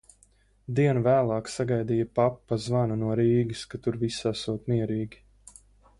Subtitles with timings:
[0.79, 5.25] Dienu vēlāk sagaidīja papa zvanu no Rīgas, ka tur viss esot mierīgi.